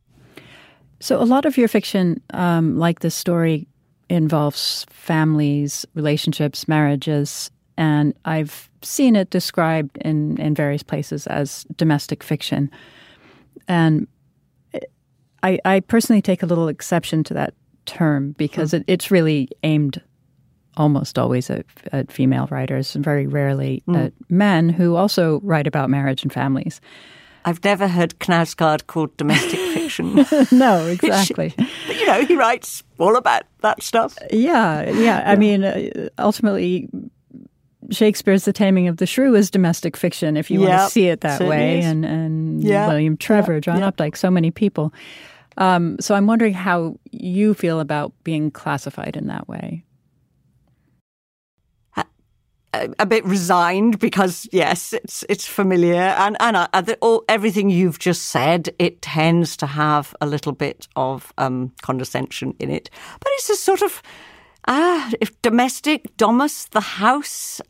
so, 0.99 1.21
a 1.21 1.25
lot 1.25 1.45
of 1.45 1.57
your 1.57 1.67
fiction, 1.67 2.21
um, 2.33 2.77
like 2.77 2.99
this 2.99 3.15
story, 3.15 3.67
involves 4.09 4.85
families, 4.89 5.85
relationships, 5.95 6.67
marriages, 6.67 7.51
and 7.77 8.13
I've 8.23 8.69
seen 8.81 9.15
it 9.15 9.29
described 9.29 9.97
in, 9.97 10.39
in 10.39 10.55
various 10.55 10.83
places 10.83 11.27
as 11.27 11.65
domestic 11.75 12.23
fiction. 12.23 12.71
And 13.67 14.07
I, 15.43 15.59
I 15.65 15.79
personally 15.81 16.21
take 16.21 16.43
a 16.43 16.45
little 16.45 16.67
exception 16.67 17.23
to 17.25 17.33
that 17.33 17.53
term 17.85 18.31
because 18.37 18.71
mm. 18.71 18.79
it, 18.79 18.85
it's 18.87 19.11
really 19.11 19.49
aimed 19.63 20.01
almost 20.77 21.17
always 21.17 21.49
at, 21.49 21.65
at 21.91 22.11
female 22.11 22.47
writers 22.51 22.95
and 22.95 23.03
very 23.03 23.27
rarely 23.27 23.83
mm. 23.87 24.05
at 24.05 24.13
men 24.29 24.69
who 24.69 24.95
also 24.95 25.39
write 25.41 25.67
about 25.67 25.89
marriage 25.89 26.23
and 26.23 26.31
families. 26.31 26.81
I've 27.45 27.63
never 27.63 27.87
heard 27.87 28.17
Knausgaard 28.19 28.87
called 28.87 29.15
domestic 29.17 29.59
fiction. 29.73 30.25
no, 30.51 30.87
exactly. 30.87 31.53
but, 31.87 31.99
you 31.99 32.05
know, 32.07 32.25
he 32.25 32.35
writes 32.35 32.83
all 32.97 33.15
about 33.15 33.43
that 33.61 33.83
stuff. 33.83 34.17
Yeah, 34.31 34.89
yeah. 34.89 35.23
I 35.25 35.35
mean, 35.35 35.63
uh, 35.63 36.09
ultimately, 36.17 36.89
Shakespeare's 37.91 38.45
The 38.45 38.53
Taming 38.53 38.87
of 38.87 38.97
the 38.97 39.05
Shrew 39.05 39.35
is 39.35 39.51
domestic 39.51 39.95
fiction, 39.95 40.37
if 40.37 40.49
you 40.49 40.61
yep, 40.61 40.69
want 40.69 40.81
to 40.81 40.91
see 40.91 41.07
it 41.07 41.21
that 41.21 41.41
way. 41.41 41.79
Is. 41.79 41.85
And, 41.85 42.03
and 42.03 42.63
yep. 42.63 42.89
William 42.89 43.15
Trevor, 43.15 43.55
yep. 43.55 43.63
John 43.63 43.79
Updike, 43.81 44.17
so 44.17 44.31
many 44.31 44.49
people. 44.49 44.91
Um, 45.57 45.97
so 45.99 46.15
I'm 46.15 46.25
wondering 46.25 46.53
how 46.53 46.97
you 47.11 47.53
feel 47.53 47.79
about 47.79 48.11
being 48.23 48.49
classified 48.49 49.15
in 49.15 49.27
that 49.27 49.47
way 49.47 49.85
a 52.99 53.05
bit 53.05 53.25
resigned 53.25 53.99
because 53.99 54.47
yes, 54.51 54.93
it's 54.93 55.23
it's 55.29 55.47
familiar, 55.47 56.15
and 56.23 56.37
and 56.39 56.57
I, 56.57 56.67
I, 56.73 56.97
all, 57.01 57.23
everything 57.27 57.69
you've 57.69 57.99
just 57.99 58.23
said, 58.23 58.69
it 58.79 59.01
tends 59.01 59.57
to 59.57 59.65
have 59.65 60.15
a 60.21 60.25
little 60.25 60.51
bit 60.51 60.87
of 60.95 61.33
um, 61.37 61.71
condescension 61.81 62.53
in 62.59 62.69
it, 62.69 62.89
but 63.19 63.31
it's 63.35 63.49
a 63.49 63.55
sort 63.55 63.81
of 63.81 64.01
ah, 64.67 65.11
if 65.21 65.41
domestic 65.41 66.15
domus, 66.17 66.65
the 66.65 66.81
house. 66.81 67.61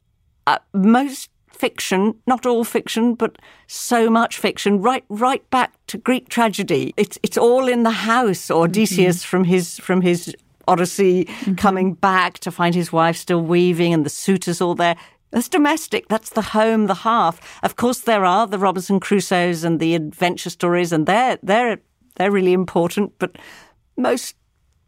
Uh, 0.47 0.59
most 0.75 1.31
fiction, 1.55 2.13
not 2.27 2.45
all 2.45 2.63
fiction, 2.63 3.15
but 3.15 3.37
so 3.67 4.09
much 4.09 4.37
fiction, 4.37 4.81
right 4.81 5.03
right 5.09 5.49
back 5.49 5.73
to 5.87 5.97
Greek 5.97 6.29
tragedy. 6.29 6.93
It's 6.97 7.17
it's 7.23 7.37
all 7.37 7.67
in 7.67 7.83
the 7.83 7.91
house. 7.91 8.51
Odysseus 8.51 9.17
mm-hmm. 9.17 9.29
from 9.29 9.43
his 9.45 9.79
from 9.79 10.01
his 10.01 10.35
Odyssey 10.67 11.25
mm-hmm. 11.25 11.55
coming 11.55 11.93
back 11.93 12.39
to 12.39 12.51
find 12.51 12.75
his 12.75 12.91
wife 12.91 13.17
still 13.17 13.41
weaving 13.41 13.93
and 13.93 14.05
the 14.05 14.09
suitors 14.09 14.61
all 14.61 14.75
there. 14.75 14.95
That's 15.31 15.49
domestic. 15.49 16.07
That's 16.07 16.29
the 16.29 16.41
home, 16.41 16.87
the 16.87 16.93
hearth. 16.93 17.41
Of 17.63 17.75
course, 17.75 18.01
there 18.01 18.23
are 18.23 18.47
the 18.47 18.59
Robinson 18.59 18.99
Crusoes 18.99 19.63
and 19.63 19.79
the 19.79 19.95
adventure 19.95 20.49
stories, 20.49 20.93
and 20.93 21.05
they're 21.05 21.37
they're 21.43 21.79
they're 22.15 22.31
really 22.31 22.53
important. 22.53 23.13
But 23.19 23.37
most 23.97 24.35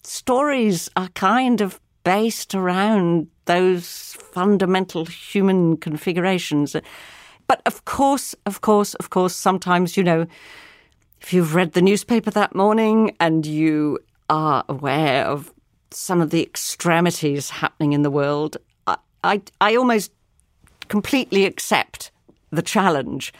stories 0.03 0.89
are 0.95 1.09
kind 1.09 1.59
of 1.59 1.81
based 2.03 2.55
around 2.55 3.27
those 3.45 4.15
fundamental 4.31 5.05
human 5.05 5.75
configurations. 5.75 6.75
But 7.47 7.61
of 7.65 7.83
course, 7.83 8.35
of 8.45 8.61
course, 8.61 8.93
of 8.95 9.09
course, 9.09 9.35
sometimes, 9.35 9.97
you 9.97 10.03
know, 10.03 10.27
if 11.21 11.33
you've 11.33 11.55
read 11.55 11.73
the 11.73 11.81
newspaper 11.81 12.31
that 12.31 12.55
morning 12.55 13.15
and 13.19 13.45
you 13.45 13.99
are 14.29 14.63
aware 14.69 15.25
of 15.25 15.53
some 15.91 16.21
of 16.21 16.29
the 16.29 16.43
extremities 16.43 17.49
happening 17.49 17.93
in 17.93 18.01
the 18.01 18.11
world, 18.11 18.57
I, 18.85 18.97
I, 19.23 19.41
I 19.61 19.75
almost 19.75 20.11
completely 20.87 21.45
accept 21.45 22.11
the 22.51 22.61
challenge. 22.61 23.33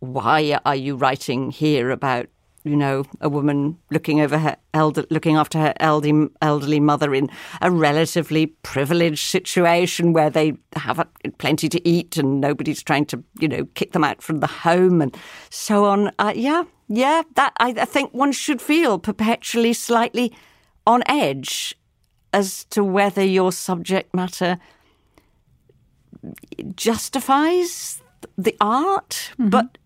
Why 0.00 0.58
are 0.64 0.76
you 0.76 0.96
writing 0.96 1.50
here 1.50 1.90
about 1.90 2.28
you 2.64 2.76
know, 2.76 3.04
a 3.20 3.28
woman 3.28 3.78
looking 3.90 4.20
over 4.20 4.38
her 4.38 4.56
elder, 4.74 5.04
looking 5.10 5.36
after 5.36 5.58
her 5.58 5.74
elderly, 5.80 6.28
elderly 6.42 6.80
mother 6.80 7.14
in 7.14 7.30
a 7.62 7.70
relatively 7.70 8.46
privileged 8.46 9.26
situation 9.26 10.12
where 10.12 10.30
they 10.30 10.54
have 10.76 11.06
plenty 11.38 11.68
to 11.68 11.88
eat 11.88 12.16
and 12.16 12.40
nobody's 12.40 12.82
trying 12.82 13.06
to, 13.06 13.22
you 13.38 13.48
know, 13.48 13.64
kick 13.74 13.92
them 13.92 14.04
out 14.04 14.22
from 14.22 14.40
the 14.40 14.46
home 14.46 15.00
and 15.00 15.16
so 15.50 15.84
on. 15.84 16.10
Uh, 16.18 16.32
yeah, 16.34 16.64
yeah, 16.88 17.22
that 17.36 17.54
I, 17.58 17.70
I 17.70 17.84
think 17.84 18.12
one 18.12 18.32
should 18.32 18.60
feel 18.60 18.98
perpetually 18.98 19.72
slightly 19.72 20.32
on 20.88 21.02
edge 21.06 21.76
as 22.32 22.64
to 22.64 22.82
whether 22.82 23.24
your 23.24 23.52
subject 23.52 24.14
matter 24.14 24.58
justifies 26.74 28.02
the 28.36 28.56
art, 28.60 29.30
mm-hmm. 29.32 29.50
but 29.50 29.78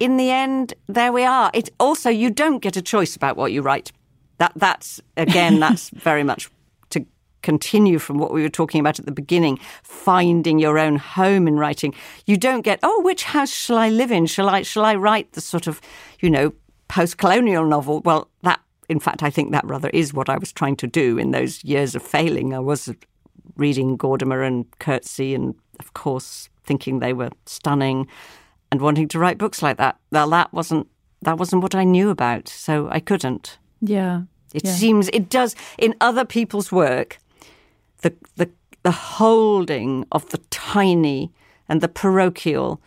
in 0.00 0.16
the 0.16 0.30
end, 0.30 0.74
there 0.86 1.12
we 1.12 1.24
are. 1.24 1.50
It 1.54 1.70
also 1.78 2.10
you 2.10 2.30
don't 2.30 2.58
get 2.58 2.76
a 2.76 2.82
choice 2.82 3.14
about 3.14 3.36
what 3.36 3.52
you 3.52 3.62
write. 3.62 3.92
That 4.38 4.52
that's 4.56 5.00
again 5.16 5.60
that's 5.64 5.90
very 5.90 6.22
much 6.22 6.50
to 6.90 7.06
continue 7.42 7.98
from 7.98 8.18
what 8.18 8.32
we 8.32 8.42
were 8.42 8.48
talking 8.48 8.80
about 8.80 8.98
at 8.98 9.06
the 9.06 9.12
beginning, 9.12 9.58
finding 9.82 10.58
your 10.58 10.78
own 10.78 10.96
home 10.96 11.46
in 11.46 11.56
writing. 11.56 11.94
You 12.24 12.36
don't 12.36 12.62
get, 12.62 12.80
oh, 12.82 13.02
which 13.02 13.24
house 13.24 13.52
shall 13.52 13.78
I 13.78 13.88
live 13.90 14.10
in? 14.10 14.26
Shall 14.26 14.48
I 14.48 14.62
shall 14.62 14.84
I 14.84 14.94
write 14.94 15.32
the 15.32 15.40
sort 15.40 15.66
of, 15.66 15.80
you 16.20 16.30
know, 16.30 16.52
post-colonial 16.88 17.66
novel? 17.66 18.00
Well, 18.00 18.28
that 18.42 18.60
in 18.88 19.00
fact 19.00 19.22
I 19.22 19.30
think 19.30 19.52
that 19.52 19.66
rather 19.66 19.90
is 19.90 20.14
what 20.14 20.28
I 20.28 20.38
was 20.38 20.52
trying 20.52 20.76
to 20.76 20.86
do 20.86 21.18
in 21.18 21.30
those 21.30 21.62
years 21.64 21.94
of 21.94 22.02
failing. 22.02 22.54
I 22.54 22.60
was 22.60 22.92
reading 23.56 23.96
Gordimer 23.98 24.46
and 24.46 24.70
Coetzee 24.78 25.34
and 25.34 25.54
of 25.80 25.94
course 25.94 26.48
thinking 26.64 26.98
they 26.98 27.12
were 27.12 27.30
stunning 27.46 28.06
and 28.70 28.80
wanting 28.80 29.08
to 29.08 29.18
write 29.18 29.38
books 29.38 29.62
like 29.62 29.76
that. 29.78 29.96
Well, 30.10 30.30
that 30.30 30.52
wasn't 30.52 30.88
that 31.22 31.38
wasn't 31.38 31.62
what 31.62 31.74
I 31.74 31.84
knew 31.84 32.10
about, 32.10 32.48
so 32.48 32.88
I 32.90 33.00
couldn't. 33.00 33.58
Yeah. 33.80 34.22
It 34.54 34.64
yeah. 34.64 34.72
seems 34.72 35.08
it 35.08 35.28
does 35.28 35.54
in 35.78 35.94
other 36.00 36.24
people's 36.24 36.70
work. 36.70 37.18
The 38.02 38.14
the 38.36 38.50
the 38.82 38.90
holding 38.90 40.06
of 40.12 40.28
the 40.30 40.38
tiny 40.50 41.32
and 41.68 41.80
the 41.80 41.88
parochial 41.88 42.80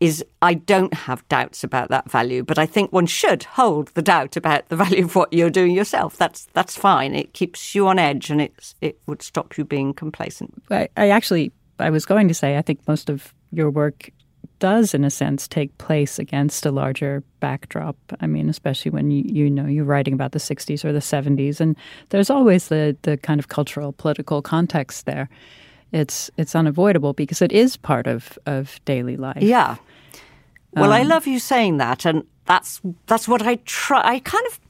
is 0.00 0.24
I 0.42 0.54
don't 0.54 0.92
have 0.92 1.26
doubts 1.28 1.64
about 1.64 1.88
that 1.88 2.10
value, 2.10 2.42
but 2.42 2.58
I 2.58 2.66
think 2.66 2.92
one 2.92 3.06
should 3.06 3.44
hold 3.44 3.88
the 3.88 4.02
doubt 4.02 4.36
about 4.36 4.68
the 4.68 4.76
value 4.84 5.04
of 5.04 5.14
what 5.14 5.32
you're 5.32 5.50
doing 5.50 5.72
yourself. 5.72 6.16
That's 6.16 6.46
that's 6.52 6.76
fine. 6.76 7.14
It 7.14 7.32
keeps 7.32 7.74
you 7.74 7.88
on 7.88 7.98
edge, 7.98 8.30
and 8.30 8.40
it's 8.40 8.74
it 8.80 8.98
would 9.06 9.22
stop 9.22 9.56
you 9.56 9.64
being 9.64 9.94
complacent. 9.94 10.62
I, 10.70 10.88
I 10.96 11.10
actually 11.10 11.52
I 11.78 11.90
was 11.90 12.04
going 12.04 12.28
to 12.28 12.34
say 12.34 12.56
I 12.56 12.62
think 12.62 12.86
most 12.86 13.08
of 13.08 13.32
your 13.52 13.70
work 13.70 14.10
does, 14.58 14.94
in 14.94 15.04
a 15.04 15.10
sense, 15.10 15.46
take 15.46 15.76
place 15.78 16.18
against 16.18 16.64
a 16.64 16.70
larger 16.70 17.22
backdrop. 17.40 17.96
I 18.20 18.26
mean, 18.26 18.48
especially 18.48 18.90
when 18.90 19.10
you, 19.10 19.22
you 19.26 19.50
know 19.50 19.66
you're 19.66 19.84
writing 19.84 20.14
about 20.14 20.32
the 20.32 20.38
60s 20.38 20.84
or 20.84 20.92
the 20.92 21.00
70s, 21.00 21.60
and 21.60 21.76
there's 22.10 22.30
always 22.30 22.68
the 22.68 22.96
the 23.02 23.16
kind 23.16 23.40
of 23.40 23.48
cultural, 23.48 23.92
political 23.92 24.42
context 24.42 25.06
there. 25.06 25.28
It's 25.92 26.30
it's 26.36 26.54
unavoidable 26.54 27.12
because 27.12 27.42
it 27.42 27.52
is 27.52 27.76
part 27.76 28.06
of 28.06 28.38
of 28.46 28.80
daily 28.84 29.16
life. 29.16 29.42
Yeah. 29.42 29.76
Well, 30.72 30.92
um, 30.92 31.00
I 31.00 31.02
love 31.04 31.26
you 31.26 31.38
saying 31.38 31.78
that, 31.78 32.04
and 32.04 32.24
that's 32.44 32.80
that's 33.06 33.28
what 33.28 33.42
I 33.42 33.56
try. 33.64 34.02
I 34.04 34.18
kind 34.18 34.46
of, 34.46 34.60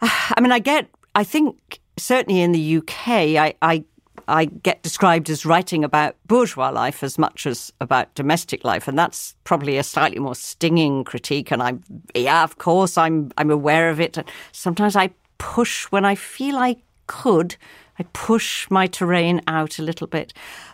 I 0.36 0.40
mean, 0.40 0.52
I 0.52 0.58
get. 0.58 0.88
I 1.14 1.24
think 1.24 1.80
certainly 1.96 2.40
in 2.40 2.52
the 2.52 2.76
UK, 2.76 3.08
I, 3.08 3.54
I 3.60 3.84
I 4.30 4.44
get 4.44 4.82
described 4.82 5.28
as 5.28 5.44
writing 5.44 5.82
about 5.84 6.14
bourgeois 6.26 6.70
life 6.70 7.02
as 7.02 7.18
much 7.18 7.46
as 7.46 7.72
about 7.80 8.14
domestic 8.14 8.64
life, 8.64 8.86
and 8.86 8.98
that's 8.98 9.34
probably 9.44 9.76
a 9.76 9.82
slightly 9.82 10.20
more 10.20 10.36
stinging 10.36 11.04
critique. 11.04 11.50
And 11.50 11.62
I'm, 11.62 11.82
yeah, 12.14 12.44
of 12.44 12.58
course, 12.58 12.96
I'm, 12.96 13.32
I'm 13.36 13.50
aware 13.50 13.90
of 13.90 14.00
it. 14.00 14.16
And 14.16 14.28
Sometimes 14.52 14.94
I 14.94 15.10
push 15.38 15.84
when 15.86 16.04
I 16.04 16.14
feel 16.14 16.56
I 16.56 16.76
could. 17.08 17.56
I 18.00 18.04
push 18.14 18.66
my 18.70 18.86
terrain 18.86 19.42
out 19.46 19.78
a 19.78 19.82
little 19.82 20.06
bit. 20.06 20.32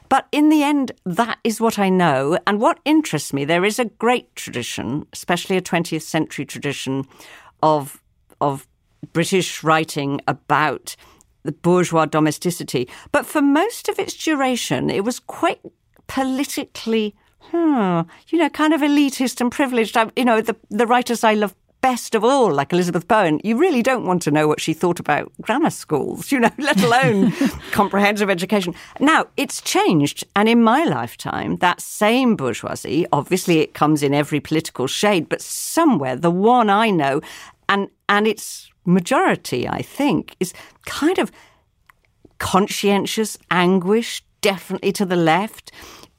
But 0.09 0.29
in 0.31 0.49
the 0.49 0.62
end, 0.62 0.93
that 1.05 1.39
is 1.43 1.61
what 1.61 1.77
I 1.77 1.89
know. 1.89 2.39
And 2.47 2.61
what 2.61 2.79
interests 2.85 3.33
me, 3.33 3.45
there 3.45 3.65
is 3.65 3.81
a 3.81 3.87
great 3.87 4.33
tradition, 4.37 5.07
especially 5.12 5.57
a 5.57 5.61
20th 5.61 6.03
century 6.03 6.45
tradition, 6.45 7.05
of, 7.65 8.01
of 8.41 8.69
British 9.12 9.65
writing 9.65 10.21
about 10.29 10.95
the 11.43 11.51
bourgeois 11.51 12.07
domesticity. 12.07 12.89
But 13.11 13.27
for 13.27 13.43
most 13.43 13.89
of 13.89 13.99
its 13.99 14.15
duration, 14.15 14.89
it 14.89 15.03
was 15.03 15.19
quite 15.19 15.61
politically, 16.07 17.17
hmm, 17.41 18.03
you 18.29 18.39
know, 18.39 18.51
kind 18.51 18.73
of 18.73 18.83
elitist 18.83 19.41
and 19.41 19.51
privileged. 19.51 19.97
I, 19.97 20.12
you 20.15 20.25
know, 20.25 20.41
the, 20.41 20.55
the 20.71 20.87
writers 20.87 21.25
I 21.25 21.35
love 21.35 21.57
best 21.87 22.16
of 22.16 22.25
all, 22.25 22.53
like 22.53 22.72
Elizabeth 22.72 23.07
Bowen, 23.07 23.40
you 23.44 23.57
really 23.57 23.81
don't 23.81 24.05
want 24.05 24.20
to 24.22 24.33
know 24.33 24.49
what 24.49 24.61
she 24.61 24.72
thought 24.72 24.99
about 24.99 25.31
grammar 25.40 25.70
schools, 25.70 26.33
you 26.33 26.40
know, 26.40 26.51
let 26.59 26.83
alone 26.83 27.31
comprehensive 27.70 28.29
education. 28.29 28.75
Now, 28.99 29.27
it's 29.37 29.61
changed. 29.61 30.25
And 30.35 30.49
in 30.49 30.64
my 30.64 30.83
lifetime, 30.83 31.59
that 31.59 31.81
same 31.81 32.35
bourgeoisie, 32.35 33.07
obviously 33.12 33.61
it 33.61 33.75
comes 33.75 34.03
in 34.03 34.14
every 34.14 34.40
political 34.40 34.88
shade, 34.88 35.29
but 35.29 35.40
somewhere 35.40 36.16
the 36.16 36.33
one 36.33 36.70
I 36.70 36.90
know, 36.90 37.20
and, 37.68 37.88
and 38.09 38.27
it's 38.27 38.68
majority, 38.85 39.68
I 39.68 39.81
think, 39.81 40.35
is 40.40 40.53
kind 40.87 41.20
of 41.20 41.31
conscientious 42.38 43.38
anguish, 43.53 44.25
definitely 44.40 44.90
to 44.90 45.07
the 45.07 45.14
left. 45.14 45.70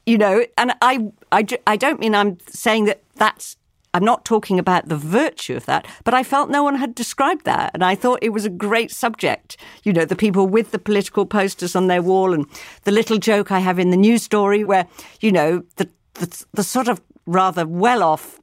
You 0.05 0.17
know, 0.17 0.45
and 0.57 0.71
I, 0.81 1.11
I, 1.33 1.45
I 1.67 1.75
don't 1.75 1.99
mean 1.99 2.15
I'm 2.15 2.37
saying 2.47 2.85
that 2.85 3.03
that's 3.15 3.57
I'm 3.93 4.03
not 4.03 4.25
talking 4.25 4.59
about 4.59 4.89
the 4.89 4.97
virtue 4.97 5.55
of 5.55 5.65
that, 5.65 5.87
but 6.03 6.13
I 6.13 6.23
felt 6.23 6.49
no 6.49 6.63
one 6.63 6.75
had 6.75 6.93
described 6.93 7.45
that. 7.45 7.71
And 7.73 7.83
I 7.83 7.95
thought 7.95 8.19
it 8.21 8.29
was 8.29 8.45
a 8.45 8.49
great 8.49 8.91
subject. 8.91 9.57
You 9.83 9.93
know, 9.93 10.05
the 10.05 10.15
people 10.15 10.47
with 10.47 10.71
the 10.71 10.79
political 10.79 11.25
posters 11.25 11.75
on 11.75 11.87
their 11.87 12.01
wall 12.01 12.33
and 12.33 12.45
the 12.83 12.91
little 12.91 13.17
joke 13.17 13.51
I 13.51 13.59
have 13.59 13.79
in 13.79 13.89
the 13.89 13.97
news 13.97 14.23
story 14.23 14.63
where, 14.63 14.87
you 15.19 15.31
know, 15.31 15.63
the, 15.77 15.89
the, 16.15 16.45
the 16.53 16.63
sort 16.63 16.87
of 16.87 17.01
rather 17.25 17.65
well 17.65 18.03
off 18.03 18.39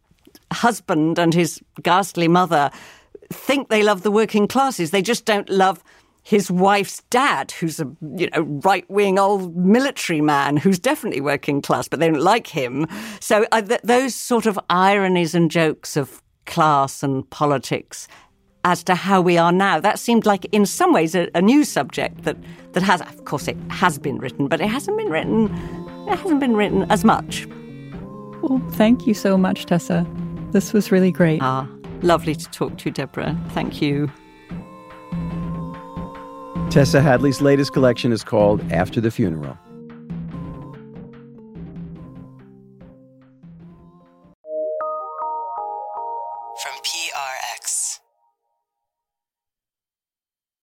husband 0.52 1.18
and 1.18 1.35
his 1.35 1.61
ghastly 1.83 2.28
mother 2.28 2.70
think 3.30 3.68
they 3.68 3.83
love 3.83 4.02
the 4.02 4.11
working 4.11 4.46
classes. 4.46 4.90
They 4.90 5.02
just 5.02 5.24
don't 5.24 5.48
love 5.48 5.83
his 6.24 6.50
wife's 6.50 7.02
dad, 7.10 7.52
who's 7.52 7.78
a 7.78 7.87
you 8.16 8.28
know 8.30 8.42
right 8.64 8.88
wing 8.90 9.18
old 9.18 9.54
military 9.56 10.20
man 10.20 10.56
who's 10.56 10.78
definitely 10.78 11.20
working 11.20 11.62
class, 11.62 11.87
but 11.87 12.00
they 12.00 12.08
don't 12.08 12.20
like 12.20 12.46
him. 12.46 12.87
So 13.20 13.46
uh, 13.52 13.62
th- 13.62 13.82
those 13.84 14.14
sort 14.14 14.46
of 14.46 14.58
ironies 14.70 15.34
and 15.34 15.50
jokes 15.50 15.96
of 15.96 16.22
class 16.46 17.02
and 17.02 17.28
politics 17.30 18.08
as 18.64 18.82
to 18.84 18.94
how 18.94 19.20
we 19.20 19.37
are 19.37 19.52
now. 19.52 19.78
That 19.78 19.98
seemed 19.98 20.26
like, 20.26 20.46
in 20.46 20.66
some 20.66 20.92
ways, 20.92 21.14
a, 21.14 21.28
a, 21.34 21.42
new 21.42 21.64
subject 21.64 22.22
that, 22.24 22.37
that 22.72 22.82
has, 22.82 23.02
of 23.02 23.24
course, 23.26 23.46
it 23.46 23.56
has 23.68 23.98
been 23.98 24.18
written, 24.18 24.48
but 24.48 24.60
it 24.60 24.68
hasn't 24.68 24.96
been 24.96 25.10
written. 25.10 25.46
It 26.08 26.16
hasn't 26.16 26.40
been 26.40 26.56
written 26.56 26.90
as 26.90 27.04
much. 27.04 27.46
Well, 28.42 28.62
thank 28.72 29.06
you 29.06 29.14
so 29.14 29.37
much, 29.37 29.66
Tessa. 29.66 30.06
This 30.52 30.72
was 30.72 30.90
really 30.90 31.12
great. 31.12 31.40
Ah, 31.42 31.68
Lovely 32.02 32.34
to 32.34 32.44
talk 32.50 32.78
to 32.78 32.87
you, 32.87 32.90
Deborah. 32.90 33.38
Thank 33.50 33.80
you. 33.80 34.10
Tessa 36.74 37.00
Hadley's 37.00 37.40
latest 37.40 37.72
collection 37.72 38.10
is 38.10 38.24
called 38.24 38.60
After 38.72 39.00
the 39.00 39.08
Funeral. 39.08 39.56